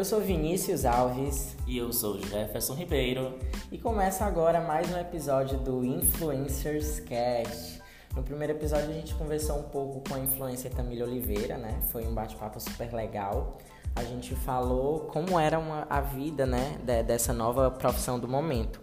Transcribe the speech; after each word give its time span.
Eu 0.00 0.04
sou 0.06 0.18
Vinícius 0.18 0.86
Alves. 0.86 1.54
E 1.66 1.76
eu 1.76 1.92
sou 1.92 2.18
Jefferson 2.18 2.72
Ribeiro. 2.72 3.38
E 3.70 3.76
começa 3.76 4.24
agora 4.24 4.58
mais 4.58 4.90
um 4.90 4.96
episódio 4.96 5.58
do 5.58 5.84
Influencers 5.84 7.00
Cast. 7.00 7.82
No 8.16 8.22
primeiro 8.22 8.54
episódio 8.54 8.88
a 8.88 8.94
gente 8.94 9.14
conversou 9.14 9.58
um 9.58 9.64
pouco 9.64 10.02
com 10.08 10.14
a 10.14 10.18
influencer 10.18 10.72
Tamília 10.72 11.04
Oliveira, 11.04 11.58
né? 11.58 11.82
Foi 11.92 12.06
um 12.06 12.14
bate-papo 12.14 12.58
super 12.58 12.90
legal. 12.94 13.58
A 13.94 14.02
gente 14.02 14.34
falou 14.34 15.00
como 15.00 15.38
era 15.38 15.58
uma, 15.58 15.86
a 15.90 16.00
vida, 16.00 16.46
né, 16.46 16.78
de, 16.82 17.02
dessa 17.02 17.34
nova 17.34 17.70
profissão 17.70 18.18
do 18.18 18.26
momento. 18.26 18.80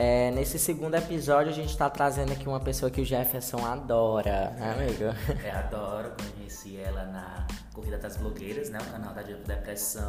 É, 0.00 0.30
nesse 0.30 0.60
segundo 0.60 0.94
episódio, 0.94 1.50
a 1.50 1.54
gente 1.54 1.70
está 1.70 1.90
trazendo 1.90 2.32
aqui 2.32 2.48
uma 2.48 2.60
pessoa 2.60 2.88
que 2.88 3.00
o 3.00 3.04
Jefferson 3.04 3.66
adora, 3.66 4.50
né, 4.50 4.72
amigo? 4.72 5.12
É, 5.44 5.50
adoro. 5.50 6.12
Conheci 6.36 6.76
ela 6.76 7.04
na 7.06 7.44
Corrida 7.74 7.98
das 7.98 8.16
Blogueiras, 8.16 8.70
né? 8.70 8.78
O 8.80 8.92
canal 8.92 9.12
da 9.12 9.22
Depressão. 9.22 10.08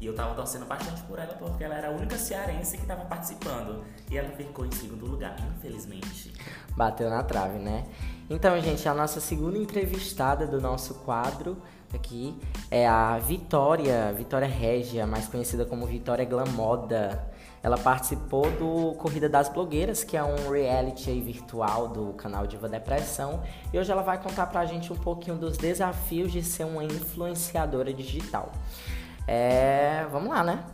E 0.00 0.06
eu 0.06 0.14
tava 0.16 0.34
torcendo 0.34 0.66
bastante 0.66 1.02
por 1.02 1.20
ela 1.20 1.34
porque 1.34 1.62
ela 1.62 1.76
era 1.76 1.86
a 1.86 1.90
única 1.92 2.18
cearense 2.18 2.78
que 2.78 2.84
tava 2.84 3.04
participando. 3.04 3.84
E 4.10 4.18
ela 4.18 4.28
ficou 4.30 4.66
em 4.66 4.72
segundo 4.72 5.06
lugar, 5.06 5.36
infelizmente. 5.56 6.32
Bateu 6.76 7.08
na 7.08 7.22
trave, 7.22 7.60
né? 7.60 7.86
Então, 8.28 8.60
gente, 8.60 8.88
a 8.88 8.94
nossa 8.94 9.20
segunda 9.20 9.56
entrevistada 9.56 10.48
do 10.48 10.60
nosso 10.60 10.94
quadro 11.04 11.62
aqui 11.96 12.36
é 12.70 12.86
a 12.86 13.18
Vitória, 13.18 14.12
Vitória 14.12 14.46
Régia, 14.46 15.06
mais 15.06 15.28
conhecida 15.28 15.64
como 15.64 15.86
Vitória 15.86 16.24
Glamoda. 16.24 17.26
Ela 17.62 17.76
participou 17.76 18.50
do 18.52 18.94
Corrida 18.94 19.28
das 19.28 19.48
Blogueiras, 19.48 20.04
que 20.04 20.16
é 20.16 20.22
um 20.22 20.50
reality 20.50 21.20
virtual 21.20 21.88
do 21.88 22.12
canal 22.12 22.46
Diva 22.46 22.68
Depressão, 22.68 23.42
e 23.72 23.78
hoje 23.78 23.90
ela 23.90 24.02
vai 24.02 24.22
contar 24.22 24.46
pra 24.46 24.64
gente 24.64 24.92
um 24.92 24.96
pouquinho 24.96 25.36
dos 25.36 25.56
desafios 25.56 26.30
de 26.30 26.42
ser 26.42 26.64
uma 26.64 26.84
influenciadora 26.84 27.92
digital. 27.92 28.52
É, 29.26 30.06
vamos 30.10 30.30
lá, 30.30 30.44
né? 30.44 30.64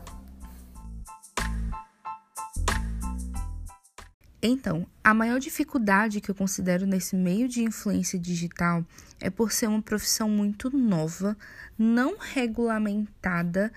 Então, 4.47 4.87
a 5.03 5.15
maior 5.15 5.41
dificuldade 5.41 6.21
que 6.21 6.31
eu 6.31 6.35
considero 6.35 6.85
nesse 6.85 7.17
meio 7.17 7.49
de 7.49 7.63
influência 7.63 8.19
digital 8.19 8.85
é 9.19 9.31
por 9.31 9.51
ser 9.51 9.69
uma 9.69 9.81
profissão 9.81 10.29
muito 10.29 10.69
nova, 10.77 11.35
não 11.79 12.19
regulamentada 12.19 13.73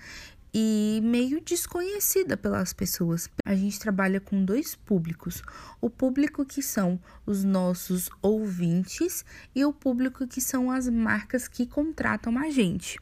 e 0.52 1.00
meio 1.02 1.40
desconhecida 1.40 2.36
pelas 2.36 2.74
pessoas. 2.74 3.30
A 3.46 3.54
gente 3.54 3.80
trabalha 3.80 4.20
com 4.20 4.44
dois 4.44 4.74
públicos: 4.74 5.42
o 5.80 5.88
público 5.88 6.44
que 6.44 6.60
são 6.60 7.00
os 7.24 7.42
nossos 7.44 8.10
ouvintes 8.20 9.24
e 9.54 9.64
o 9.64 9.72
público 9.72 10.26
que 10.26 10.42
são 10.42 10.70
as 10.70 10.86
marcas 10.86 11.48
que 11.48 11.64
contratam 11.64 12.36
a 12.36 12.50
gente 12.50 12.98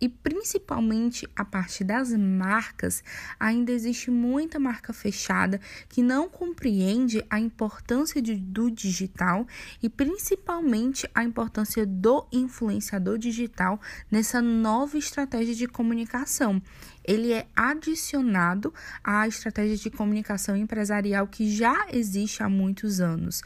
e 0.00 0.08
principalmente 0.08 1.28
a 1.34 1.44
parte 1.44 1.82
das 1.82 2.12
marcas, 2.12 3.02
ainda 3.38 3.72
existe 3.72 4.10
muita 4.10 4.58
marca 4.58 4.92
fechada 4.92 5.60
que 5.88 6.02
não 6.02 6.28
compreende 6.28 7.24
a 7.30 7.40
importância 7.40 8.20
de, 8.20 8.36
do 8.36 8.70
digital 8.70 9.46
e 9.82 9.88
principalmente 9.88 11.08
a 11.14 11.24
importância 11.24 11.86
do 11.86 12.26
influenciador 12.32 13.18
digital 13.18 13.80
nessa 14.10 14.42
nova 14.42 14.98
estratégia 14.98 15.54
de 15.54 15.66
comunicação. 15.66 16.60
Ele 17.04 17.32
é 17.32 17.46
adicionado 17.54 18.74
à 19.02 19.28
estratégia 19.28 19.76
de 19.76 19.90
comunicação 19.90 20.56
empresarial 20.56 21.26
que 21.28 21.48
já 21.48 21.86
existe 21.92 22.42
há 22.42 22.48
muitos 22.48 23.00
anos. 23.00 23.42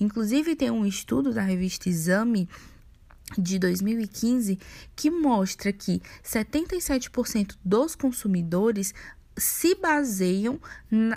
Inclusive, 0.00 0.56
tem 0.56 0.70
um 0.70 0.84
estudo 0.84 1.32
da 1.32 1.42
revista 1.42 1.88
Exame 1.88 2.48
de 3.38 3.58
2015 3.58 4.58
que 4.94 5.10
mostra 5.10 5.72
que 5.72 6.00
77% 6.22 7.56
dos 7.64 7.94
consumidores 7.94 8.94
se 9.36 9.74
baseiam 9.74 10.60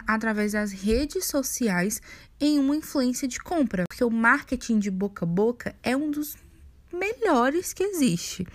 através 0.07 0.53
das 0.53 0.72
redes 0.72 1.25
sociais 1.25 2.01
em 2.40 2.59
uma 2.59 2.75
influência 2.75 3.28
de 3.28 3.40
compra, 3.40 3.84
porque 3.88 4.03
o 4.03 4.09
marketing 4.09 4.79
de 4.79 4.90
boca 4.90 5.23
a 5.23 5.28
boca 5.28 5.75
é 5.84 5.96
um 5.96 6.09
dos 6.09 6.35
melhores 6.91 7.73
que 7.73 7.84
existe. 7.84 8.47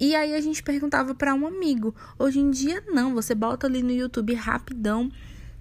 E 0.00 0.14
aí 0.16 0.34
a 0.34 0.40
gente 0.40 0.62
perguntava 0.62 1.14
para 1.14 1.34
um 1.34 1.46
amigo, 1.46 1.94
hoje 2.18 2.40
em 2.40 2.50
dia 2.50 2.82
não, 2.88 3.14
você 3.14 3.34
bota 3.34 3.66
ali 3.66 3.82
no 3.82 3.92
YouTube 3.92 4.34
rapidão 4.34 5.10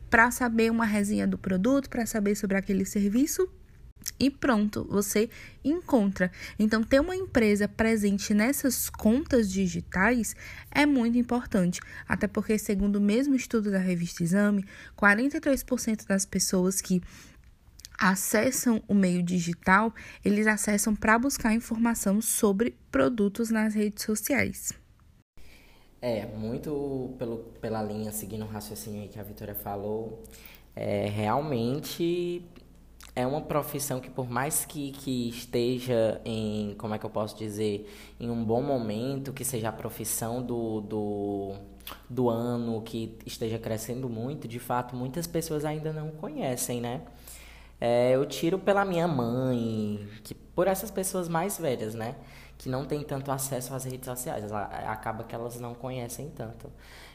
para 0.10 0.32
saber 0.32 0.72
uma 0.72 0.86
resenha 0.86 1.28
do 1.28 1.38
produto, 1.38 1.90
para 1.90 2.06
saber 2.06 2.36
sobre 2.36 2.58
aquele 2.58 2.86
serviço, 2.86 3.48
e 4.20 4.30
pronto, 4.30 4.86
você 4.90 5.30
encontra. 5.64 6.32
Então, 6.60 6.84
ter 6.84 7.00
uma 7.00 7.16
empresa 7.16 7.68
presente 7.68 8.34
nessas 8.34 8.90
contas 8.90 9.52
digitais 9.52 10.36
é 10.70 10.86
muito 10.86 11.18
importante, 11.18 11.80
até 12.08 12.28
porque, 12.28 12.58
segundo 12.58 12.98
o 12.98 13.02
mesmo 13.02 13.36
estudo 13.36 13.72
da 13.72 13.80
revista 13.80 14.24
Exame, 14.24 14.66
43% 14.96 16.06
das 16.06 16.26
pessoas 16.26 16.82
que 16.82 17.02
acessam 18.00 18.82
o 18.88 18.94
meio 18.94 19.22
digital, 19.22 19.94
eles 20.26 20.48
acessam 20.48 20.96
para 20.96 21.20
buscar 21.20 21.54
informação 21.54 22.22
sobre 22.22 22.76
produtos 22.92 23.50
nas 23.50 23.76
redes 23.76 24.04
sociais. 24.04 24.72
É, 26.02 26.26
muito 26.26 27.14
pelo, 27.20 27.38
pela 27.62 27.84
linha, 27.84 28.12
seguindo 28.12 28.44
o 28.44 28.48
raciocínio 28.48 29.08
que 29.08 29.20
a 29.20 29.24
Vitória 29.24 29.54
falou, 29.54 30.24
é, 30.76 31.08
realmente 31.10 32.44
é 33.16 33.26
uma 33.28 33.42
profissão 33.42 34.00
que 34.00 34.10
por 34.10 34.30
mais 34.30 34.66
que, 34.66 34.92
que 34.92 35.30
esteja 35.30 36.22
em, 36.24 36.76
como 36.78 36.96
é 36.96 36.98
que 37.00 37.06
eu 37.06 37.10
posso 37.10 37.38
dizer, 37.38 37.90
em 38.20 38.30
um 38.30 38.44
bom 38.44 38.62
momento, 38.62 39.34
que 39.34 39.44
seja 39.44 39.70
a 39.70 39.72
profissão 39.72 40.42
do, 40.42 40.82
do, 40.82 41.56
do 42.10 42.30
ano, 42.30 42.82
que 42.82 43.18
esteja 43.26 43.60
crescendo 43.60 44.08
muito, 44.08 44.48
de 44.48 44.60
fato, 44.60 44.96
muitas 44.96 45.28
pessoas 45.28 45.66
ainda 45.66 45.92
não 45.92 46.12
conhecem, 46.12 46.80
né? 46.80 47.02
É, 47.80 48.12
eu 48.12 48.26
tiro 48.26 48.60
pela 48.60 48.86
minha 48.86 49.08
mãe, 49.08 50.08
que 50.24 50.34
por 50.36 50.68
essas 50.68 50.92
pessoas 50.92 51.28
mais 51.28 51.58
velhas, 51.58 51.96
né? 51.96 52.16
Que 52.58 52.70
não 52.70 52.86
tem 52.86 53.04
tanto 53.04 53.32
acesso 53.32 53.74
às 53.74 53.84
redes 53.86 54.06
sociais, 54.06 54.52
acaba 54.52 55.24
que 55.24 55.34
elas 55.34 55.60
não 55.60 55.74
conhecem 55.74 56.30
tanto. 56.30 56.72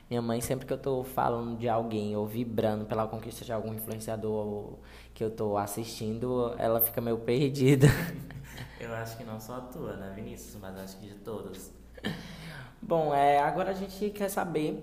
Minha 0.09 0.23
mãe, 0.23 0.41
sempre 0.41 0.65
que 0.65 0.73
eu 0.73 0.79
tô 0.79 1.03
falando 1.03 1.59
de 1.59 1.69
alguém 1.69 2.15
ou 2.17 2.27
vibrando 2.27 2.85
pela 2.85 3.09
conquista 3.09 3.45
de 3.45 3.53
algum 3.53 3.75
influenciador 3.75 4.79
que 5.13 5.25
eu 5.25 5.31
tô 5.31 5.57
assistindo, 5.57 6.55
ela 6.59 6.81
fica 6.81 7.01
meio 7.01 7.19
perdida. 7.19 7.89
Eu 8.79 8.95
acho 8.95 9.17
que 9.17 9.25
não 9.25 9.41
só 9.41 9.57
a 9.57 9.61
tua, 9.63 9.97
né, 9.97 10.13
Vinícius? 10.15 10.57
Mas 10.61 10.79
acho 10.79 10.99
que 10.99 11.09
de 11.09 11.15
todos. 11.17 11.73
Bom, 12.81 13.13
é, 13.13 13.39
agora 13.39 13.71
a 13.71 13.75
gente 13.75 14.11
quer 14.11 14.29
saber 14.29 14.83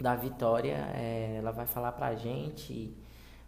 da 0.00 0.14
Vitória. 0.14 0.76
É, 0.94 1.36
ela 1.38 1.50
vai 1.50 1.66
falar 1.66 1.92
pra 1.92 2.14
gente 2.14 2.94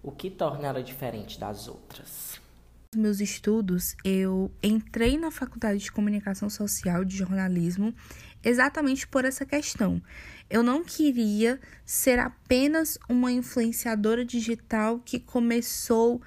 o 0.02 0.10
que 0.10 0.28
torna 0.28 0.66
ela 0.66 0.82
diferente 0.82 1.38
das 1.38 1.68
outras 1.68 2.40
meus 2.96 3.20
estudos, 3.20 3.94
eu 4.04 4.50
entrei 4.62 5.18
na 5.18 5.30
faculdade 5.30 5.80
de 5.80 5.92
comunicação 5.92 6.48
social 6.48 7.04
de 7.04 7.16
jornalismo 7.16 7.94
exatamente 8.42 9.06
por 9.06 9.24
essa 9.24 9.44
questão. 9.44 10.00
Eu 10.48 10.62
não 10.62 10.84
queria 10.84 11.60
ser 11.84 12.18
apenas 12.18 12.98
uma 13.08 13.32
influenciadora 13.32 14.24
digital 14.24 15.00
que 15.04 15.18
começou 15.18 16.22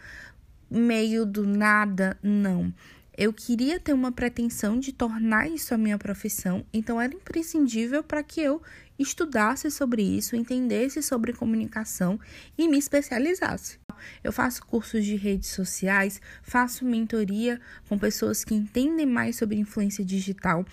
meio 0.69 1.25
do 1.25 1.45
nada, 1.45 2.17
não. 2.21 2.73
Eu 3.17 3.33
queria 3.33 3.79
ter 3.79 3.91
uma 3.91 4.13
pretensão 4.13 4.79
de 4.79 4.93
tornar 4.93 5.49
isso 5.49 5.73
a 5.73 5.77
minha 5.77 5.97
profissão, 5.97 6.65
então 6.71 7.01
era 7.01 7.13
imprescindível 7.13 8.01
para 8.01 8.23
que 8.23 8.39
eu 8.39 8.61
estudasse 8.97 9.69
sobre 9.69 10.01
isso, 10.01 10.37
entendesse 10.37 11.01
sobre 11.01 11.33
comunicação 11.33 12.17
e 12.57 12.65
me 12.67 12.77
especializasse. 12.77 13.77
Eu 14.23 14.31
faço 14.31 14.65
cursos 14.65 15.03
de 15.03 15.15
redes 15.15 15.49
sociais, 15.49 16.21
faço 16.41 16.85
mentoria 16.85 17.59
com 17.89 17.97
pessoas 17.97 18.45
que 18.45 18.55
entendem 18.55 19.05
mais 19.05 19.35
sobre 19.35 19.57
influência 19.57 20.05
digital. 20.05 20.65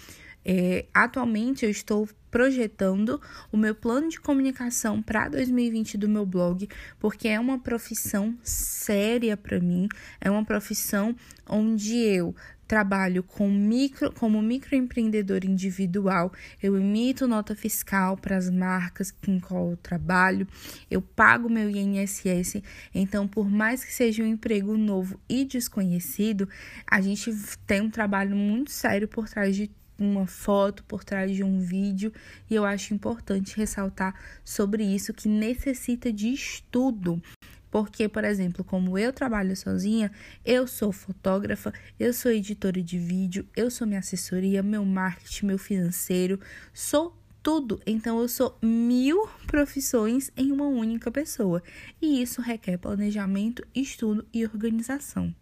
É, 0.48 0.84
atualmente 0.94 1.64
eu 1.64 1.70
estou 1.70 2.08
projetando 2.30 3.20
o 3.50 3.56
meu 3.56 3.74
plano 3.74 4.08
de 4.08 4.20
comunicação 4.20 5.02
para 5.02 5.28
2020 5.28 5.98
do 5.98 6.08
meu 6.08 6.24
blog, 6.24 6.68
porque 7.00 7.26
é 7.26 7.40
uma 7.40 7.58
profissão 7.58 8.38
séria 8.44 9.36
para 9.36 9.58
mim, 9.58 9.88
é 10.20 10.30
uma 10.30 10.44
profissão 10.44 11.16
onde 11.48 11.96
eu 11.96 12.32
trabalho 12.68 13.24
com 13.24 13.48
micro, 13.50 14.12
como 14.12 14.40
microempreendedor 14.40 15.44
individual, 15.44 16.32
eu 16.62 16.76
emito 16.76 17.26
nota 17.26 17.56
fiscal 17.56 18.16
para 18.16 18.36
as 18.36 18.48
marcas 18.48 19.10
com 19.10 19.40
qual 19.40 19.72
eu 19.72 19.76
trabalho, 19.76 20.46
eu 20.88 21.02
pago 21.02 21.48
meu 21.48 21.68
INSS, 21.68 22.62
então 22.94 23.26
por 23.26 23.50
mais 23.50 23.84
que 23.84 23.92
seja 23.92 24.22
um 24.22 24.26
emprego 24.26 24.76
novo 24.76 25.18
e 25.28 25.44
desconhecido, 25.44 26.48
a 26.88 27.00
gente 27.00 27.32
tem 27.66 27.80
um 27.80 27.90
trabalho 27.90 28.36
muito 28.36 28.70
sério 28.70 29.08
por 29.08 29.28
trás 29.28 29.56
de 29.56 29.68
uma 29.98 30.26
foto 30.26 30.84
por 30.84 31.04
trás 31.04 31.34
de 31.34 31.42
um 31.42 31.60
vídeo 31.60 32.12
e 32.50 32.54
eu 32.54 32.64
acho 32.64 32.94
importante 32.94 33.56
ressaltar 33.56 34.14
sobre 34.44 34.84
isso 34.84 35.14
que 35.14 35.28
necessita 35.28 36.12
de 36.12 36.28
estudo. 36.32 37.22
Porque, 37.70 38.08
por 38.08 38.24
exemplo, 38.24 38.64
como 38.64 38.96
eu 38.96 39.12
trabalho 39.12 39.54
sozinha, 39.56 40.10
eu 40.44 40.66
sou 40.66 40.92
fotógrafa, 40.92 41.72
eu 41.98 42.12
sou 42.12 42.30
editora 42.30 42.80
de 42.80 42.98
vídeo, 42.98 43.46
eu 43.56 43.70
sou 43.70 43.86
minha 43.86 44.00
assessoria, 44.00 44.62
meu 44.62 44.84
marketing, 44.84 45.46
meu 45.46 45.58
financeiro, 45.58 46.40
sou 46.72 47.14
tudo, 47.42 47.80
então 47.86 48.18
eu 48.20 48.28
sou 48.28 48.58
mil 48.62 49.28
profissões 49.46 50.30
em 50.36 50.50
uma 50.52 50.66
única 50.66 51.10
pessoa. 51.10 51.62
E 52.00 52.22
isso 52.22 52.40
requer 52.40 52.78
planejamento, 52.78 53.62
estudo 53.74 54.26
e 54.32 54.44
organização. 54.44 55.34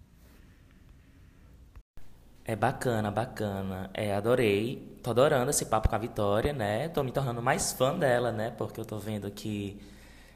É 2.46 2.54
bacana, 2.54 3.10
bacana. 3.10 3.90
É, 3.94 4.14
adorei. 4.14 4.98
Tô 5.02 5.10
adorando 5.10 5.50
esse 5.50 5.64
papo 5.66 5.88
com 5.88 5.94
a 5.94 5.98
Vitória, 5.98 6.52
né? 6.52 6.88
Tô 6.88 7.02
me 7.02 7.10
tornando 7.10 7.40
mais 7.42 7.72
fã 7.72 7.98
dela, 7.98 8.30
né? 8.30 8.50
Porque 8.50 8.78
eu 8.78 8.84
tô 8.84 8.98
vendo 8.98 9.30
que 9.30 9.80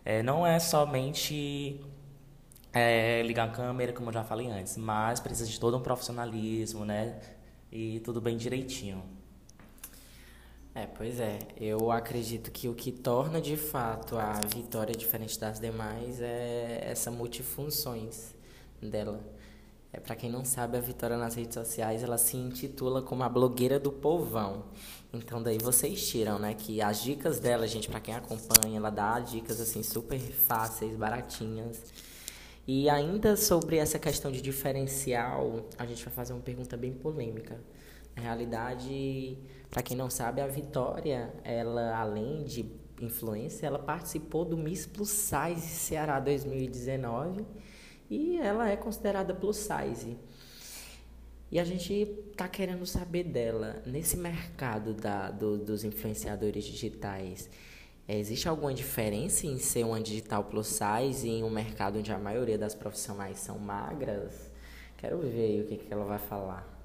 é, 0.05 0.23
não 0.23 0.47
é 0.47 0.59
somente 0.59 1.79
é, 2.73 3.23
ligar 3.23 3.49
a 3.49 3.53
câmera, 3.53 3.93
como 3.93 4.09
eu 4.09 4.15
já 4.15 4.25
falei 4.25 4.49
antes, 4.49 4.77
mas 4.79 5.21
precisa 5.21 5.51
de 5.51 5.61
todo 5.61 5.77
um 5.77 5.83
profissionalismo, 5.83 6.85
né? 6.85 7.21
E 7.71 8.01
tudo 8.01 8.21
bem 8.23 8.39
direitinho. 8.39 9.03
É, 10.75 10.87
pois 10.87 11.21
é. 11.21 11.39
Eu 11.59 11.91
acredito 11.91 12.51
que 12.51 12.69
o 12.69 12.75
que 12.75 12.91
torna 12.91 13.41
de 13.41 13.57
fato 13.57 14.17
a 14.17 14.33
Vitória 14.55 14.95
diferente 14.95 15.39
das 15.39 15.61
demais 15.61 16.21
é 16.23 16.81
essa 16.91 17.11
multifunções 17.11 18.35
dela. 18.81 19.21
É, 19.91 19.99
para 19.99 20.15
quem 20.15 20.31
não 20.31 20.45
sabe, 20.45 20.77
a 20.77 20.81
Vitória 20.81 21.17
nas 21.17 21.35
redes 21.35 21.55
sociais, 21.55 22.03
ela 22.03 22.19
se 22.19 22.37
intitula 22.37 23.01
como 23.01 23.23
a 23.23 23.29
blogueira 23.29 23.81
do 23.81 23.91
povão. 23.91 24.65
Então 25.13 25.43
daí 25.43 25.57
vocês 25.59 26.07
tiram, 26.07 26.39
né, 26.39 26.53
que 26.53 26.83
as 26.83 27.03
dicas 27.03 27.41
dela, 27.41 27.67
gente, 27.67 27.89
para 27.89 28.01
quem 28.01 28.15
acompanha, 28.15 28.77
ela 28.77 28.91
dá 28.91 29.19
dicas 29.19 29.61
assim 29.61 29.83
super 29.83 30.19
fáceis, 30.21 30.95
baratinhas. 30.95 31.83
E 32.67 32.91
ainda 32.91 33.35
sobre 33.35 33.79
essa 33.79 33.99
questão 33.99 34.31
de 34.31 34.43
diferencial, 34.43 35.67
a 35.79 35.87
gente 35.87 36.05
vai 36.05 36.13
fazer 36.13 36.35
uma 36.35 36.43
pergunta 36.43 36.77
bem 36.77 36.93
polêmica. 36.93 37.59
Na 38.15 38.23
realidade, 38.23 39.39
para 39.71 39.81
quem 39.83 39.97
não 39.97 40.11
sabe, 40.11 40.43
a 40.43 40.47
Vitória, 40.47 41.33
ela 41.43 41.99
além 41.99 42.45
de 42.45 42.71
influência, 43.01 43.67
ela 43.67 43.79
participou 43.79 44.45
do 44.45 44.57
Miss 44.59 44.85
Plus 44.85 45.09
Size 45.09 45.67
Ceará 45.67 46.21
2019 46.21 47.47
e 48.11 48.39
ela 48.39 48.69
é 48.69 48.77
considerada 48.77 49.35
plus 49.35 49.57
size. 49.57 50.17
E 51.51 51.59
a 51.59 51.65
gente 51.65 52.07
tá 52.37 52.47
querendo 52.47 52.85
saber 52.85 53.25
dela, 53.25 53.83
nesse 53.87 54.17
mercado 54.17 54.93
da, 54.93 55.31
do, 55.31 55.57
dos 55.57 55.83
influenciadores 55.83 56.65
digitais, 56.65 57.49
existe 58.07 58.49
alguma 58.49 58.75
diferença 58.75 59.47
em 59.47 59.59
ser 59.59 59.85
uma 59.85 60.01
digital 60.01 60.45
plus 60.45 60.67
size 60.67 61.27
em 61.27 61.43
um 61.43 61.51
mercado 61.51 61.99
onde 61.99 62.13
a 62.13 62.19
maioria 62.19 62.59
das 62.59 62.75
profissionais 62.75 63.39
são 63.39 63.59
magras? 63.59 64.51
Quero 64.99 65.21
ver 65.21 65.63
o 65.63 65.67
que, 65.67 65.77
que 65.77 65.93
ela 65.93 66.05
vai 66.05 66.19
falar. 66.19 66.79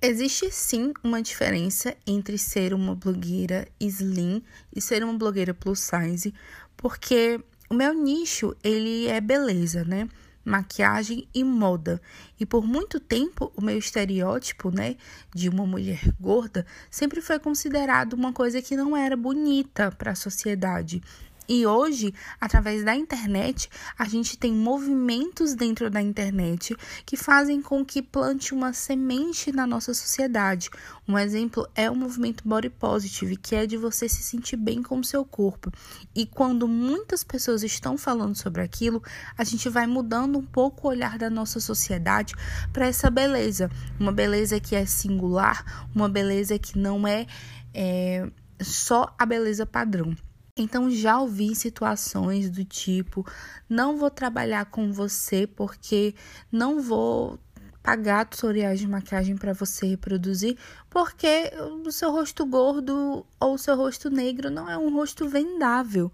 Existe 0.00 0.50
sim 0.50 0.92
uma 1.02 1.20
diferença 1.20 1.96
entre 2.06 2.38
ser 2.38 2.72
uma 2.72 2.94
blogueira 2.94 3.66
slim 3.80 4.42
e 4.74 4.80
ser 4.80 5.02
uma 5.02 5.18
blogueira 5.18 5.52
plus 5.52 5.80
size, 5.80 6.32
porque 6.76 7.40
o 7.68 7.74
meu 7.74 7.92
nicho, 7.92 8.56
ele 8.62 9.06
é 9.08 9.20
beleza, 9.20 9.84
né? 9.84 10.08
Maquiagem 10.44 11.26
e 11.34 11.42
moda. 11.42 12.00
E 12.38 12.46
por 12.46 12.64
muito 12.64 13.00
tempo, 13.00 13.52
o 13.56 13.60
meu 13.60 13.76
estereótipo, 13.76 14.70
né, 14.70 14.96
de 15.34 15.48
uma 15.48 15.66
mulher 15.66 16.00
gorda, 16.20 16.64
sempre 16.88 17.20
foi 17.20 17.40
considerado 17.40 18.12
uma 18.12 18.32
coisa 18.32 18.62
que 18.62 18.76
não 18.76 18.96
era 18.96 19.16
bonita 19.16 19.90
para 19.90 20.12
a 20.12 20.14
sociedade. 20.14 21.02
E 21.48 21.66
hoje, 21.66 22.12
através 22.40 22.84
da 22.84 22.94
internet, 22.94 23.68
a 23.98 24.04
gente 24.04 24.36
tem 24.36 24.52
movimentos 24.52 25.54
dentro 25.54 25.88
da 25.88 26.02
internet 26.02 26.76
que 27.04 27.16
fazem 27.16 27.62
com 27.62 27.84
que 27.84 28.02
plante 28.02 28.52
uma 28.52 28.72
semente 28.72 29.52
na 29.52 29.66
nossa 29.66 29.94
sociedade. 29.94 30.68
Um 31.06 31.16
exemplo 31.16 31.68
é 31.74 31.88
o 31.90 31.94
movimento 31.94 32.46
Body 32.46 32.68
Positive, 32.68 33.36
que 33.36 33.54
é 33.54 33.66
de 33.66 33.76
você 33.76 34.08
se 34.08 34.22
sentir 34.22 34.56
bem 34.56 34.82
com 34.82 34.98
o 34.98 35.04
seu 35.04 35.24
corpo. 35.24 35.70
E 36.14 36.26
quando 36.26 36.66
muitas 36.66 37.22
pessoas 37.22 37.62
estão 37.62 37.96
falando 37.96 38.34
sobre 38.34 38.62
aquilo, 38.62 39.02
a 39.38 39.44
gente 39.44 39.68
vai 39.68 39.86
mudando 39.86 40.38
um 40.38 40.44
pouco 40.44 40.86
o 40.86 40.90
olhar 40.90 41.16
da 41.16 41.30
nossa 41.30 41.60
sociedade 41.60 42.34
para 42.72 42.86
essa 42.86 43.08
beleza. 43.08 43.70
Uma 44.00 44.12
beleza 44.12 44.58
que 44.58 44.74
é 44.74 44.84
singular, 44.84 45.88
uma 45.94 46.08
beleza 46.08 46.58
que 46.58 46.76
não 46.76 47.06
é, 47.06 47.26
é 47.72 48.28
só 48.60 49.14
a 49.18 49.24
beleza 49.24 49.64
padrão. 49.64 50.16
Então 50.56 50.90
já 50.90 51.20
ouvi 51.20 51.54
situações 51.54 52.48
do 52.48 52.64
tipo: 52.64 53.26
não 53.68 53.98
vou 53.98 54.10
trabalhar 54.10 54.64
com 54.66 54.90
você 54.90 55.46
porque 55.46 56.14
não 56.50 56.80
vou 56.80 57.38
pagar 57.82 58.24
tutoriais 58.24 58.80
de 58.80 58.88
maquiagem 58.88 59.36
para 59.36 59.52
você 59.52 59.86
reproduzir, 59.86 60.58
porque 60.90 61.52
o 61.84 61.92
seu 61.92 62.10
rosto 62.10 62.44
gordo 62.46 63.24
ou 63.38 63.54
o 63.54 63.58
seu 63.58 63.76
rosto 63.76 64.10
negro 64.10 64.50
não 64.50 64.68
é 64.68 64.76
um 64.76 64.92
rosto 64.92 65.28
vendável. 65.28 66.10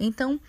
Então, 0.00 0.40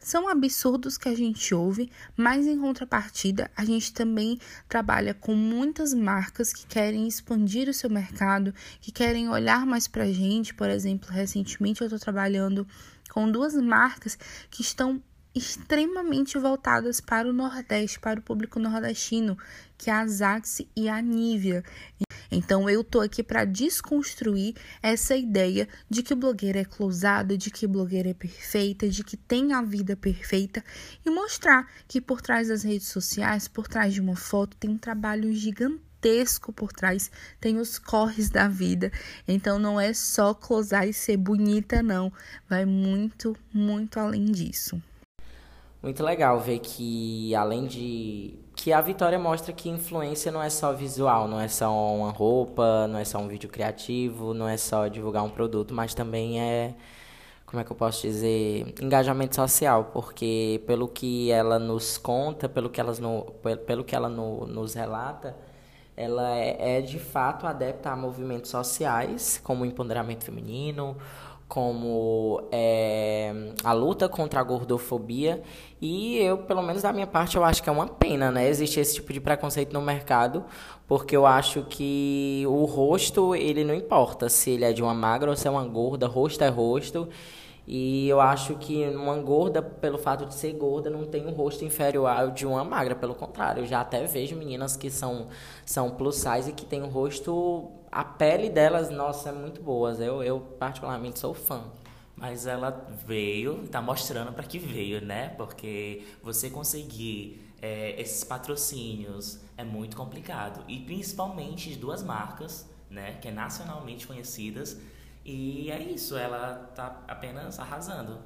são 0.00 0.28
absurdos 0.28 0.96
que 0.96 1.08
a 1.08 1.14
gente 1.14 1.54
ouve, 1.54 1.90
mas 2.16 2.46
em 2.46 2.58
contrapartida, 2.58 3.50
a 3.54 3.64
gente 3.64 3.92
também 3.92 4.38
trabalha 4.68 5.12
com 5.12 5.34
muitas 5.34 5.92
marcas 5.92 6.52
que 6.52 6.66
querem 6.66 7.06
expandir 7.06 7.68
o 7.68 7.74
seu 7.74 7.90
mercado, 7.90 8.54
que 8.80 8.90
querem 8.90 9.28
olhar 9.28 9.66
mais 9.66 9.86
para 9.86 10.04
a 10.04 10.12
gente. 10.12 10.54
Por 10.54 10.70
exemplo, 10.70 11.10
recentemente 11.10 11.82
eu 11.82 11.86
estou 11.86 11.98
trabalhando 11.98 12.66
com 13.10 13.30
duas 13.30 13.54
marcas 13.54 14.18
que 14.50 14.62
estão 14.62 15.02
extremamente 15.34 16.38
voltadas 16.38 17.00
para 17.00 17.28
o 17.28 17.32
Nordeste, 17.32 18.00
para 18.00 18.18
o 18.18 18.22
público 18.22 18.58
nordestino, 18.58 19.38
que 19.78 19.90
é 19.90 19.92
a 19.92 20.06
Zaxi 20.06 20.68
e 20.74 20.88
a 20.88 21.00
Nivea. 21.00 21.62
Então 22.30 22.70
eu 22.70 22.84
tô 22.84 23.00
aqui 23.00 23.22
para 23.22 23.44
desconstruir 23.44 24.54
essa 24.82 25.16
ideia 25.16 25.68
de 25.88 26.02
que 26.02 26.14
blogueira 26.14 26.60
é 26.60 26.64
closada, 26.64 27.36
de 27.36 27.50
que 27.50 27.66
blogueira 27.66 28.10
é 28.10 28.14
perfeita, 28.14 28.88
de 28.88 29.02
que 29.02 29.16
tem 29.16 29.52
a 29.52 29.62
vida 29.62 29.96
perfeita 29.96 30.64
e 31.04 31.10
mostrar 31.10 31.68
que 31.88 32.00
por 32.00 32.22
trás 32.22 32.48
das 32.48 32.62
redes 32.62 32.88
sociais, 32.88 33.48
por 33.48 33.66
trás 33.66 33.92
de 33.92 34.00
uma 34.00 34.16
foto, 34.16 34.56
tem 34.56 34.70
um 34.70 34.78
trabalho 34.78 35.32
gigantesco 35.32 36.52
por 36.52 36.72
trás, 36.72 37.10
tem 37.40 37.58
os 37.58 37.78
corres 37.78 38.30
da 38.30 38.48
vida. 38.48 38.92
Então 39.26 39.58
não 39.58 39.80
é 39.80 39.92
só 39.92 40.32
closar 40.32 40.88
e 40.88 40.92
ser 40.92 41.16
bonita, 41.16 41.82
não. 41.82 42.12
Vai 42.48 42.64
muito, 42.64 43.36
muito 43.52 43.98
além 43.98 44.26
disso. 44.26 44.80
Muito 45.82 46.02
legal 46.04 46.38
ver 46.38 46.58
que, 46.58 47.34
além 47.34 47.66
de. 47.66 48.34
Que 48.62 48.74
a 48.74 48.80
Vitória 48.82 49.18
mostra 49.18 49.54
que 49.54 49.70
influência 49.70 50.30
não 50.30 50.42
é 50.42 50.50
só 50.50 50.70
visual, 50.74 51.26
não 51.26 51.40
é 51.40 51.48
só 51.48 51.72
uma 51.94 52.10
roupa, 52.10 52.86
não 52.88 52.98
é 52.98 53.04
só 53.06 53.18
um 53.18 53.26
vídeo 53.26 53.48
criativo, 53.48 54.34
não 54.34 54.46
é 54.46 54.58
só 54.58 54.86
divulgar 54.86 55.24
um 55.24 55.30
produto, 55.30 55.72
mas 55.72 55.94
também 55.94 56.38
é. 56.38 56.74
Como 57.46 57.58
é 57.60 57.64
que 57.64 57.72
eu 57.72 57.76
posso 57.76 58.02
dizer? 58.02 58.74
Engajamento 58.80 59.34
social, 59.34 59.90
porque 59.94 60.62
pelo 60.66 60.86
que 60.88 61.30
ela 61.32 61.58
nos 61.58 61.96
conta, 61.96 62.50
pelo 62.50 62.68
que, 62.68 62.78
elas 62.80 62.98
no, 62.98 63.22
pelo 63.66 63.82
que 63.82 63.96
ela 63.96 64.10
no, 64.10 64.46
nos 64.46 64.74
relata, 64.74 65.34
ela 65.96 66.30
é, 66.36 66.78
é 66.78 66.80
de 66.82 66.98
fato 66.98 67.46
adepta 67.46 67.90
a 67.90 67.96
movimentos 67.96 68.50
sociais, 68.50 69.40
como 69.42 69.62
o 69.62 69.66
empoderamento 69.66 70.24
feminino, 70.24 70.96
como 71.50 72.44
é, 72.52 73.32
a 73.64 73.72
luta 73.72 74.08
contra 74.08 74.38
a 74.38 74.42
gordofobia 74.42 75.42
e 75.82 76.16
eu, 76.18 76.38
pelo 76.38 76.62
menos 76.62 76.82
da 76.82 76.92
minha 76.92 77.08
parte, 77.08 77.36
eu 77.36 77.42
acho 77.42 77.60
que 77.60 77.68
é 77.68 77.72
uma 77.72 77.88
pena, 77.88 78.30
né? 78.30 78.48
Existe 78.48 78.78
esse 78.78 78.94
tipo 78.94 79.12
de 79.12 79.20
preconceito 79.20 79.72
no 79.72 79.82
mercado, 79.82 80.44
porque 80.86 81.16
eu 81.16 81.26
acho 81.26 81.64
que 81.64 82.44
o 82.46 82.64
rosto, 82.66 83.34
ele 83.34 83.64
não 83.64 83.74
importa 83.74 84.28
se 84.28 84.50
ele 84.50 84.64
é 84.64 84.72
de 84.72 84.80
uma 84.80 84.94
magra 84.94 85.28
ou 85.28 85.36
se 85.36 85.48
é 85.48 85.50
uma 85.50 85.64
gorda, 85.64 86.06
rosto 86.06 86.44
é 86.44 86.48
rosto. 86.48 87.08
E 87.66 88.08
eu 88.08 88.20
acho 88.20 88.56
que 88.56 88.84
uma 88.88 89.16
gorda, 89.18 89.62
pelo 89.62 89.98
fato 89.98 90.26
de 90.26 90.34
ser 90.34 90.52
gorda, 90.52 90.88
não 90.90 91.04
tem 91.04 91.26
um 91.26 91.30
rosto 91.30 91.64
inferior 91.64 92.08
ao 92.08 92.30
de 92.30 92.46
uma 92.46 92.64
magra. 92.64 92.94
Pelo 92.94 93.14
contrário, 93.14 93.62
eu 93.62 93.66
já 93.66 93.80
até 93.80 94.04
vejo 94.06 94.36
meninas 94.36 94.76
que 94.76 94.90
são, 94.90 95.28
são 95.64 95.90
plus 95.90 96.16
size 96.16 96.50
e 96.50 96.52
que 96.52 96.64
têm 96.64 96.82
um 96.82 96.88
rosto. 96.88 97.70
A 97.90 98.04
pele 98.04 98.50
delas, 98.50 98.90
nossa, 98.90 99.30
é 99.30 99.32
muito 99.32 99.62
boa. 99.62 99.92
Eu, 99.94 100.22
eu 100.22 100.40
particularmente, 100.40 101.18
sou 101.18 101.34
fã. 101.34 101.64
Mas 102.16 102.46
ela 102.46 102.86
veio, 103.06 103.64
está 103.64 103.80
mostrando 103.80 104.32
para 104.32 104.44
que 104.44 104.58
veio, 104.58 105.00
né? 105.04 105.30
Porque 105.30 106.04
você 106.22 106.50
conseguir 106.50 107.50
é, 107.62 108.00
esses 108.00 108.22
patrocínios 108.22 109.40
é 109.56 109.64
muito 109.64 109.96
complicado. 109.96 110.62
E 110.68 110.78
principalmente 110.80 111.70
de 111.70 111.76
duas 111.76 112.02
marcas, 112.02 112.68
né? 112.90 113.18
Que 113.20 113.28
é 113.28 113.30
nacionalmente 113.30 114.06
conhecidas 114.06 114.76
e 115.24 115.70
é 115.70 115.80
isso, 115.82 116.16
ela 116.16 116.70
tá 116.74 117.02
apenas 117.06 117.58
arrasando. 117.58 118.18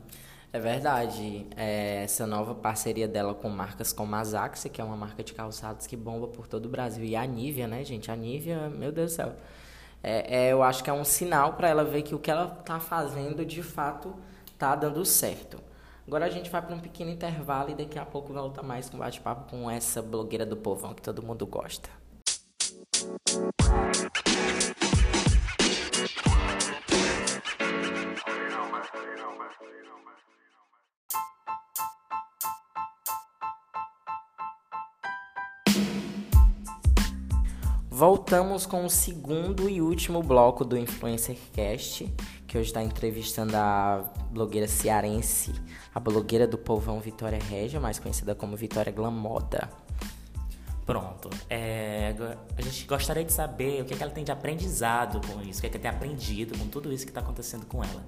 É 0.54 0.60
verdade. 0.60 1.48
É, 1.56 2.04
essa 2.04 2.28
nova 2.28 2.54
parceria 2.54 3.08
dela 3.08 3.34
com 3.34 3.48
marcas 3.48 3.92
como 3.92 4.14
a 4.14 4.22
Zaxi, 4.22 4.70
que 4.70 4.80
é 4.80 4.84
uma 4.84 4.96
marca 4.96 5.20
de 5.20 5.34
calçados 5.34 5.84
que 5.84 5.96
bomba 5.96 6.28
por 6.28 6.46
todo 6.46 6.66
o 6.66 6.68
Brasil. 6.68 7.04
E 7.04 7.16
a 7.16 7.26
Nivea, 7.26 7.66
né, 7.66 7.82
gente? 7.82 8.08
A 8.08 8.14
Nivea, 8.14 8.70
meu 8.70 8.92
Deus 8.92 9.10
do 9.10 9.16
céu. 9.16 9.32
É, 10.00 10.44
é, 10.44 10.52
eu 10.52 10.62
acho 10.62 10.84
que 10.84 10.88
é 10.88 10.92
um 10.92 11.02
sinal 11.02 11.54
para 11.54 11.68
ela 11.68 11.82
ver 11.82 12.02
que 12.02 12.14
o 12.14 12.20
que 12.20 12.30
ela 12.30 12.46
tá 12.46 12.78
fazendo 12.78 13.44
de 13.44 13.64
fato 13.64 14.14
tá 14.56 14.76
dando 14.76 15.04
certo. 15.04 15.58
Agora 16.06 16.26
a 16.26 16.30
gente 16.30 16.48
vai 16.48 16.62
para 16.62 16.76
um 16.76 16.78
pequeno 16.78 17.10
intervalo 17.10 17.70
e 17.70 17.74
daqui 17.74 17.98
a 17.98 18.06
pouco 18.06 18.32
volta 18.32 18.62
mais 18.62 18.88
com 18.88 18.96
bate-papo 18.96 19.50
com 19.50 19.68
essa 19.68 20.00
blogueira 20.00 20.46
do 20.46 20.56
povão 20.56 20.94
que 20.94 21.02
todo 21.02 21.20
mundo 21.20 21.44
gosta. 21.48 21.90
Voltamos 37.96 38.66
com 38.66 38.84
o 38.84 38.90
segundo 38.90 39.70
e 39.70 39.80
último 39.80 40.20
bloco 40.20 40.64
do 40.64 40.76
Influencer 40.76 41.36
Cast, 41.52 42.12
que 42.44 42.58
hoje 42.58 42.66
está 42.66 42.82
entrevistando 42.82 43.56
a 43.56 44.12
blogueira 44.32 44.66
cearense, 44.66 45.52
a 45.94 46.00
blogueira 46.00 46.44
do 46.44 46.58
povão 46.58 46.98
Vitória 46.98 47.38
Regia, 47.38 47.78
mais 47.78 48.00
conhecida 48.00 48.34
como 48.34 48.56
Vitória 48.56 48.90
Glamoda. 48.90 49.70
Pronto. 50.84 51.30
É, 51.48 52.16
a 52.58 52.62
gente 52.62 52.84
gostaria 52.84 53.24
de 53.24 53.32
saber 53.32 53.82
o 53.82 53.84
que, 53.84 53.94
é 53.94 53.96
que 53.96 54.02
ela 54.02 54.10
tem 54.10 54.24
de 54.24 54.32
aprendizado 54.32 55.24
com 55.28 55.40
isso, 55.42 55.58
o 55.58 55.60
que, 55.60 55.68
é 55.68 55.70
que 55.70 55.76
ela 55.76 55.82
tem 55.82 55.90
aprendido 55.96 56.58
com 56.58 56.66
tudo 56.66 56.92
isso 56.92 57.04
que 57.04 57.12
está 57.12 57.20
acontecendo 57.20 57.64
com 57.66 57.80
ela. 57.80 58.04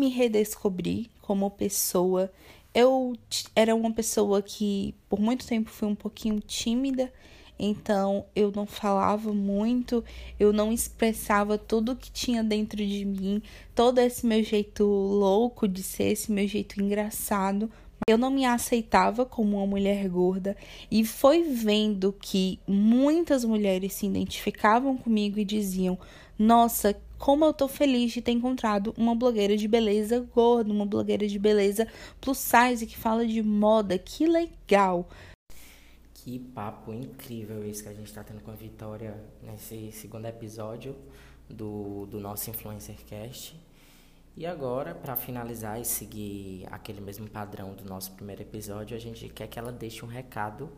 Me 0.00 0.08
redescobri 0.08 1.10
como 1.20 1.50
pessoa 1.50 2.30
eu 2.74 3.14
era 3.54 3.74
uma 3.74 3.92
pessoa 3.92 4.40
que 4.42 4.94
por 5.08 5.20
muito 5.20 5.46
tempo 5.46 5.70
fui 5.70 5.88
um 5.88 5.94
pouquinho 5.94 6.40
tímida, 6.40 7.12
então 7.58 8.24
eu 8.34 8.50
não 8.54 8.64
falava 8.64 9.34
muito, 9.34 10.02
eu 10.38 10.52
não 10.52 10.72
expressava 10.72 11.58
tudo 11.58 11.94
que 11.96 12.10
tinha 12.10 12.42
dentro 12.42 12.78
de 12.78 13.04
mim, 13.04 13.42
todo 13.74 13.98
esse 13.98 14.26
meu 14.26 14.42
jeito 14.42 14.84
louco 14.84 15.68
de 15.68 15.82
ser, 15.82 16.12
esse 16.12 16.32
meu 16.32 16.46
jeito 16.48 16.80
engraçado. 16.80 17.70
Eu 18.08 18.16
não 18.16 18.30
me 18.30 18.46
aceitava 18.46 19.26
como 19.26 19.58
uma 19.58 19.66
mulher 19.66 20.08
gorda 20.08 20.56
e 20.90 21.04
foi 21.04 21.42
vendo 21.42 22.14
que 22.18 22.58
muitas 22.66 23.44
mulheres 23.44 23.92
se 23.92 24.06
identificavam 24.06 24.96
comigo 24.96 25.38
e 25.38 25.44
diziam: 25.44 25.98
Nossa, 26.40 26.98
como 27.18 27.44
eu 27.44 27.52
tô 27.52 27.68
feliz 27.68 28.12
de 28.12 28.22
ter 28.22 28.32
encontrado 28.32 28.94
uma 28.96 29.14
blogueira 29.14 29.58
de 29.58 29.68
beleza 29.68 30.20
gorda, 30.20 30.72
uma 30.72 30.86
blogueira 30.86 31.28
de 31.28 31.38
beleza 31.38 31.86
plus 32.18 32.38
size 32.38 32.86
que 32.86 32.96
fala 32.96 33.26
de 33.26 33.42
moda. 33.42 33.98
Que 33.98 34.24
legal! 34.26 35.06
Que 36.14 36.38
papo 36.38 36.94
incrível 36.94 37.62
esse 37.68 37.82
que 37.82 37.90
a 37.90 37.92
gente 37.92 38.06
está 38.06 38.24
tendo 38.24 38.40
com 38.40 38.50
a 38.50 38.54
Vitória 38.54 39.22
nesse 39.42 39.92
segundo 39.92 40.24
episódio 40.24 40.96
do, 41.46 42.06
do 42.06 42.18
nosso 42.18 42.48
Influencer 42.48 42.96
Cast. 43.04 43.54
E 44.34 44.46
agora, 44.46 44.94
para 44.94 45.16
finalizar 45.16 45.78
e 45.78 45.84
seguir 45.84 46.66
aquele 46.70 47.02
mesmo 47.02 47.28
padrão 47.28 47.74
do 47.74 47.84
nosso 47.84 48.12
primeiro 48.12 48.40
episódio, 48.40 48.96
a 48.96 49.00
gente 49.00 49.28
quer 49.28 49.46
que 49.46 49.58
ela 49.58 49.70
deixe 49.70 50.02
um 50.02 50.08
recado 50.08 50.70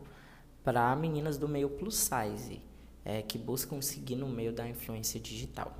para 0.61 0.93
meninas 0.93 1.37
do 1.37 1.47
meio 1.47 1.69
plus 1.69 1.95
size, 1.95 2.59
é, 3.05 3.21
que 3.21 3.37
buscam 3.37 3.81
seguir 3.81 4.15
no 4.15 4.27
meio 4.27 4.53
da 4.53 4.67
influência 4.67 5.19
digital. 5.19 5.75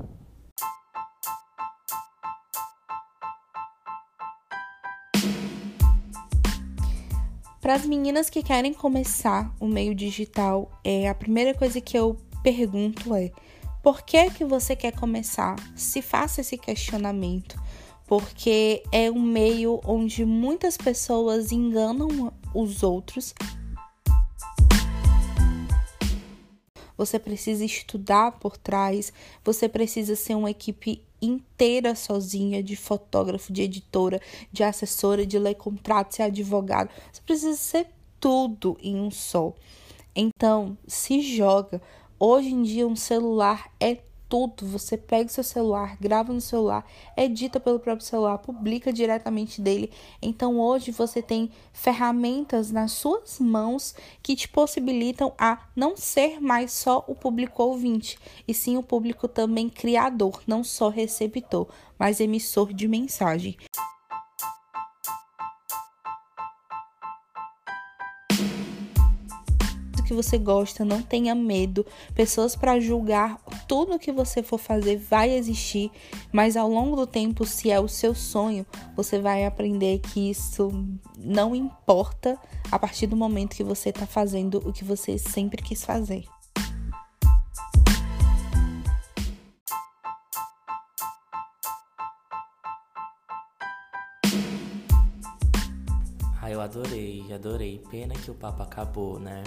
Para 7.63 7.75
as 7.75 7.85
meninas 7.85 8.29
que 8.29 8.43
querem 8.43 8.73
começar 8.73 9.55
o 9.57 9.65
meio 9.65 9.95
digital, 9.95 10.69
é 10.83 11.07
a 11.07 11.15
primeira 11.15 11.53
coisa 11.53 11.79
que 11.79 11.97
eu 11.97 12.17
pergunto 12.43 13.15
é: 13.15 13.31
por 13.81 14.01
que 14.01 14.29
que 14.31 14.43
você 14.43 14.75
quer 14.75 14.91
começar? 14.91 15.55
Se 15.73 16.01
faça 16.01 16.41
esse 16.41 16.57
questionamento, 16.57 17.57
porque 18.05 18.83
é 18.91 19.09
um 19.09 19.21
meio 19.21 19.79
onde 19.85 20.25
muitas 20.25 20.75
pessoas 20.75 21.53
enganam 21.53 22.33
os 22.53 22.83
outros. 22.83 23.33
Você 26.97 27.17
precisa 27.17 27.65
estudar 27.65 28.33
por 28.33 28.57
trás, 28.57 29.11
você 29.43 29.67
precisa 29.67 30.15
ser 30.15 30.35
uma 30.35 30.51
equipe 30.51 31.01
inteira 31.21 31.95
sozinha 31.95 32.61
de 32.61 32.75
fotógrafo, 32.75 33.53
de 33.53 33.61
editora, 33.61 34.19
de 34.51 34.63
assessora, 34.63 35.25
de 35.25 35.39
ler 35.39 35.55
contrato, 35.55 36.15
ser 36.15 36.23
advogado. 36.23 36.89
Você 37.11 37.21
precisa 37.21 37.55
ser 37.55 37.87
tudo 38.19 38.77
em 38.81 38.95
um 38.95 39.09
só. 39.09 39.53
Então, 40.15 40.77
se 40.87 41.21
joga. 41.21 41.81
Hoje 42.19 42.49
em 42.49 42.61
dia, 42.61 42.87
um 42.87 42.95
celular 42.95 43.71
é 43.79 43.97
tudo. 44.33 44.65
Você 44.65 44.97
pega 44.97 45.29
o 45.29 45.31
seu 45.31 45.43
celular, 45.43 45.95
grava 46.01 46.33
no 46.33 46.41
celular, 46.41 46.83
edita 47.15 47.59
pelo 47.59 47.79
próprio 47.79 48.03
celular, 48.03 48.39
publica 48.39 48.91
diretamente 48.91 49.61
dele. 49.61 49.91
Então 50.19 50.59
hoje 50.59 50.89
você 50.89 51.21
tem 51.21 51.51
ferramentas 51.71 52.71
nas 52.71 52.93
suas 52.93 53.37
mãos 53.37 53.93
que 54.23 54.35
te 54.35 54.49
possibilitam 54.49 55.31
a 55.37 55.59
não 55.75 55.95
ser 55.95 56.41
mais 56.41 56.73
só 56.73 57.05
o 57.07 57.13
público 57.13 57.61
ouvinte, 57.61 58.17
e 58.47 58.55
sim 58.55 58.75
o 58.75 58.81
público 58.81 59.27
também 59.27 59.69
criador, 59.69 60.41
não 60.47 60.63
só 60.63 60.89
receptor, 60.89 61.67
mas 61.99 62.19
emissor 62.19 62.73
de 62.73 62.87
mensagem. 62.87 63.55
Que 70.03 70.13
você 70.13 70.37
gosta, 70.37 70.85
não 70.85 71.01
tenha 71.01 71.33
medo. 71.33 71.85
Pessoas 72.13 72.55
para 72.55 72.79
julgar 72.79 73.39
tudo 73.67 73.99
que 73.99 74.11
você 74.11 74.43
for 74.43 74.57
fazer 74.57 74.97
vai 74.97 75.31
existir, 75.31 75.91
mas 76.31 76.55
ao 76.57 76.69
longo 76.69 76.95
do 76.95 77.07
tempo, 77.07 77.45
se 77.45 77.71
é 77.71 77.79
o 77.79 77.87
seu 77.87 78.13
sonho, 78.13 78.65
você 78.95 79.19
vai 79.19 79.45
aprender 79.45 79.99
que 79.99 80.29
isso 80.29 80.71
não 81.17 81.55
importa 81.55 82.37
a 82.71 82.77
partir 82.77 83.07
do 83.07 83.15
momento 83.15 83.55
que 83.55 83.63
você 83.63 83.89
está 83.89 84.05
fazendo 84.05 84.57
o 84.67 84.73
que 84.73 84.83
você 84.83 85.17
sempre 85.17 85.61
quis 85.61 85.83
fazer. 85.83 86.25
Ah, 96.41 96.51
eu 96.51 96.59
adorei, 96.59 97.23
adorei. 97.33 97.81
Pena 97.89 98.13
que 98.15 98.29
o 98.29 98.33
papo 98.33 98.63
acabou, 98.63 99.17
né? 99.17 99.43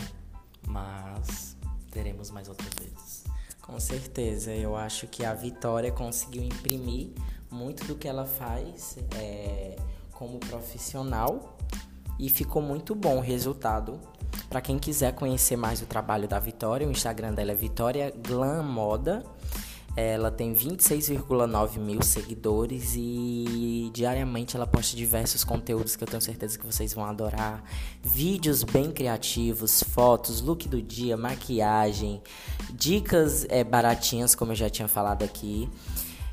Mas 0.67 1.57
teremos 1.91 2.31
mais 2.31 2.49
outras 2.49 2.73
vezes. 2.75 3.25
Com 3.63 3.81
certeza, 3.81 4.53
eu 4.53 4.77
acho 4.77 5.07
que 5.07 5.25
a 5.25 5.35
Vitória 5.35 5.91
conseguiu 5.91 6.43
imprimir 6.43 7.11
muito 7.51 7.85
do 7.85 7.97
que 7.97 8.07
ela 8.07 8.25
faz 8.25 8.99
é, 9.17 9.77
como 10.13 10.39
profissional 10.39 11.57
e 12.19 12.29
ficou 12.29 12.63
muito 12.63 12.95
bom 12.95 13.19
o 13.19 13.21
resultado. 13.21 14.01
Para 14.49 14.61
quem 14.61 14.79
quiser 14.79 15.15
conhecer 15.15 15.57
mais 15.57 15.83
o 15.83 15.87
trabalho 15.87 16.29
da 16.29 16.39
Vitória, 16.39 16.87
o 16.87 16.91
Instagram 16.91 17.35
dela 17.35 17.53
é 17.53 17.55
Vitória 17.55 18.13
Glam 18.17 18.63
Moda. 18.63 19.25
Ela 19.97 20.31
tem 20.31 20.55
26,9 20.55 21.79
mil 21.79 22.03
seguidores 22.03 22.93
e 22.97 23.91
diariamente 23.95 24.55
ela 24.55 24.67
posta 24.67 24.95
diversos 24.95 25.43
conteúdos 25.43 25.97
que 25.97 26.05
eu 26.05 26.09
tenho 26.09 26.21
certeza 26.21 26.59
que 26.59 26.67
vocês 26.67 26.93
vão 26.93 27.07
adorar. 27.07 27.65
Vídeos 28.03 28.63
bem 28.63 28.93
criativos, 28.93 29.83
fotos, 29.83 30.43
look 30.43 30.69
do 30.69 30.83
dia, 30.83 31.17
maquiagem, 31.17 32.21
dicas 32.75 33.47
é, 33.49 33.65
baratinhas, 33.65 34.35
como 34.35 34.53
eu 34.53 34.57
já 34.57 34.69
tinha 34.69 34.87
falado 34.87 35.23
aqui. 35.23 35.67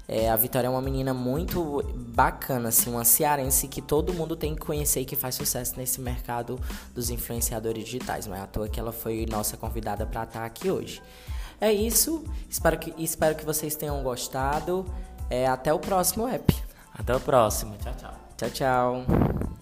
É, 0.06 0.30
a 0.30 0.36
Vitória 0.36 0.68
é 0.68 0.70
uma 0.70 0.82
menina 0.82 1.14
muito 1.14 1.82
bacana, 1.96 2.68
assim, 2.68 2.90
uma 2.90 3.06
cearense 3.06 3.70
que 3.70 3.82
todo 3.82 4.14
mundo 4.14 4.36
tem 4.36 4.54
que 4.54 4.60
conhecer 4.60 5.00
e 5.00 5.06
que 5.06 5.16
faz 5.16 5.36
sucesso 5.36 5.76
nesse 5.78 6.02
mercado 6.02 6.60
dos 6.94 7.10
influenciadores 7.10 7.86
digitais. 7.86 8.28
Não 8.28 8.36
é 8.36 8.42
à 8.42 8.46
toa 8.46 8.68
que 8.68 8.78
ela 8.78 8.92
foi 8.92 9.26
nossa 9.26 9.56
convidada 9.56 10.06
para 10.06 10.24
estar 10.24 10.44
aqui 10.44 10.70
hoje. 10.70 11.02
É 11.60 11.72
isso. 11.72 12.24
Espero 12.50 12.78
que, 12.78 12.94
espero 12.98 13.36
que 13.36 13.46
vocês 13.46 13.76
tenham 13.76 14.02
gostado. 14.04 14.86
É, 15.30 15.48
até 15.48 15.74
o 15.74 15.80
próximo 15.80 16.28
app. 16.28 16.54
Até 16.94 17.16
o 17.16 17.20
próximo. 17.20 17.76
Tchau, 17.78 17.94
tchau. 17.98 18.14
Tchau, 18.38 18.50
tchau. 18.50 19.53